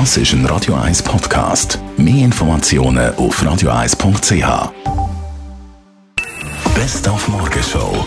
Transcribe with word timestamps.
Das 0.00 0.16
ist 0.16 0.32
ein 0.32 0.44
Radio 0.46 0.74
1 0.74 1.04
Podcast. 1.04 1.78
Mehr 1.96 2.24
Informationen 2.24 3.14
auf 3.14 3.40
radio1.ch. 3.40 4.72
Best 6.74 7.08
auf 7.08 7.28
Morgenshow. 7.28 8.04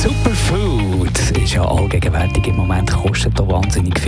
Superfood 0.00 1.18
ist 1.42 1.54
ja 1.54 1.64
allgegenwärtig 1.64 2.46
im 2.46 2.54
Moment, 2.54 2.92
kostet 2.92 3.36
da 3.36 3.48
wahnsinnig 3.48 3.98
viel 3.98 4.05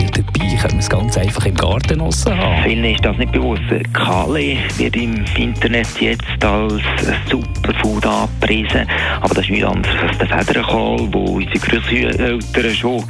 dabei. 0.59 0.69
Können 0.69 0.81
es 0.81 0.88
ganz 0.88 1.17
einfach 1.17 1.47
im 1.47 1.54
Garten 1.54 2.01
haben? 2.01 2.63
Vielen 2.65 2.85
ist 2.85 3.04
das 3.04 3.17
nicht 3.17 3.33
bewusst. 3.33 3.63
Kali 3.93 4.59
wird 4.77 4.97
im 4.97 5.24
Internet 5.37 5.88
jetzt 6.01 6.45
als 6.45 6.83
Superfood 7.31 8.06
angepriesen, 8.06 8.87
aber 9.21 9.35
das 9.35 9.45
ist 9.45 9.51
nicht 9.51 9.65
anders 9.65 9.95
als 10.06 10.19
der 10.19 10.27
Federkohl, 10.29 11.09
wo 11.13 11.37
unsere 11.37 11.59
Großeltern 11.59 12.74
schon 12.74 13.05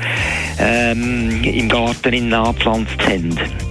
ähm, 0.58 1.42
im 1.44 1.68
Garten 1.68 2.32
angepflanzt 2.32 3.00
haben 3.08 3.67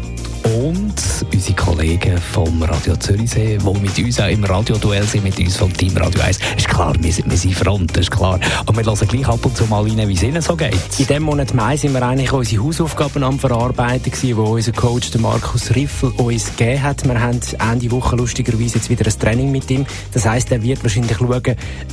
und 0.48 0.94
unsere 1.34 1.56
Kollegen 1.56 2.18
vom 2.18 2.62
Radio 2.64 2.96
Zürichsee, 2.96 3.58
die 3.58 3.80
mit 3.80 3.98
uns 4.00 4.20
auch 4.20 4.28
im 4.28 4.44
Radioduell 4.44 5.04
sind, 5.04 5.23
mit 5.23 5.38
uns 5.40 5.58
vom 5.58 5.73
Team 5.73 5.96
Radio 5.98 6.22
1. 6.22 6.40
Ist 6.56 6.70
klar, 6.70 6.94
wir 7.00 7.12
sind, 7.12 7.30
wir 7.30 7.38
sind 7.38 7.54
Front, 7.54 7.98
ist 7.98 8.12
klar. 8.12 8.40
Und 8.66 8.78
wir 8.78 8.86
hören 8.86 9.08
gleich 9.08 9.28
ab 9.28 9.46
und 9.46 9.58
zu 9.58 9.66
mal 9.66 9.84
rein, 9.84 10.08
wie 10.08 10.14
es 10.14 10.23
ihnen 10.23 10.42
so 10.42 10.56
geht. 10.56 10.73
In 10.73 11.08
diesem 11.08 11.23
Monat 11.23 11.54
Mai 11.54 11.76
sind 11.76 11.94
wir 11.94 12.02
eigentlich 12.02 12.32
unsere 12.32 12.64
Hausaufgaben 12.64 13.23
am 13.23 13.40
Verarbeiten 13.40 14.12
die 14.22 14.34
unser 14.34 14.72
Coach, 14.72 15.14
Markus 15.18 15.76
Riffel, 15.76 16.12
uns 16.18 16.56
gegeben 16.56 16.84
hat. 16.84 17.06
Wir 17.06 17.20
haben 17.20 17.40
Ende 17.72 17.92
Woche 17.92 18.16
lustigerweise 18.16 18.76
jetzt 18.76 18.90
wieder 18.90 19.06
ein 19.06 19.20
Training 19.20 19.52
mit 19.52 19.70
ihm. 19.70 19.86
Das 20.14 20.26
heisst, 20.26 20.52
er 20.52 20.64
wird 20.64 20.84
wahrscheinlich 20.84 21.18
schauen, 21.18 21.32
ob 21.32 21.45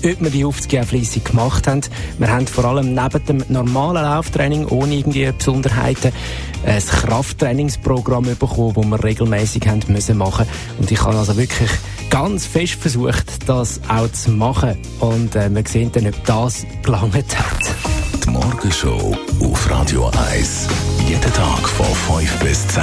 wir 0.03 0.31
die 0.31 0.45
Aufgaben 0.45 0.87
fleissig 0.87 1.25
gemacht 1.25 1.67
haben. 1.67 1.81
Wir 2.19 2.29
haben 2.29 2.47
vor 2.47 2.65
allem 2.67 2.95
neben 2.95 3.27
dem 3.27 3.45
normalen 3.49 4.05
Lauftraining, 4.05 4.67
ohne 4.67 4.95
irgendwie 4.95 5.31
Besonderheiten, 5.33 6.13
ein 6.67 6.81
Krafttrainingsprogramm 6.81 8.25
bekommen, 8.25 8.75
das 8.75 8.85
wir 8.85 9.05
regelmäßig 9.05 9.67
haben 9.69 9.83
müssen 9.89 10.19
machen. 10.19 10.47
Und 10.79 10.91
ich 10.91 11.01
habe 11.03 11.17
also 11.17 11.37
wirklich 11.37 11.71
ganz 12.11 12.47
fest 12.47 12.75
versucht, 12.75 13.49
das 13.49 13.81
auch 13.89 14.11
zu 14.13 14.31
machen. 14.31 14.77
Und 15.01 15.37
äh, 15.37 15.55
wir 15.55 15.65
sehen 15.67 15.91
dann, 15.93 16.07
ob 16.07 16.25
das 16.25 16.67
gelangt 16.83 17.15
hat. 17.15 18.25
Die 18.25 18.31
Morgenshow 18.31 19.17
auf 19.41 19.71
Radio 19.71 20.11
1. 20.31 20.69
Jeden 21.07 21.33
Tag 21.33 21.69
von 21.69 22.19
5 22.19 22.39
bis 22.41 22.67
10. 22.69 22.83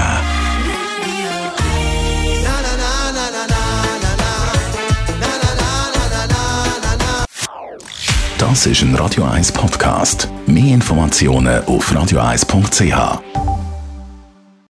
Das 8.38 8.66
ist 8.66 8.82
ein 8.82 8.96
Radio 8.96 9.24
1 9.24 9.52
Podcast. 9.52 10.28
Mehr 10.48 10.74
Informationen 10.74 11.64
auf 11.66 11.92
radio1.ch. 11.92 13.51